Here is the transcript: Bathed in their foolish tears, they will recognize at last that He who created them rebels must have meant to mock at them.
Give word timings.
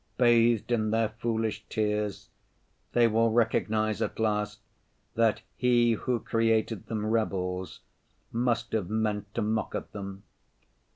Bathed 0.17 0.71
in 0.71 0.89
their 0.89 1.09
foolish 1.09 1.63
tears, 1.69 2.29
they 2.93 3.07
will 3.07 3.29
recognize 3.31 4.01
at 4.01 4.17
last 4.17 4.59
that 5.13 5.43
He 5.55 5.91
who 5.93 6.19
created 6.19 6.87
them 6.87 7.05
rebels 7.05 7.81
must 8.31 8.71
have 8.71 8.89
meant 8.89 9.31
to 9.35 9.43
mock 9.43 9.75
at 9.75 9.91
them. 9.91 10.23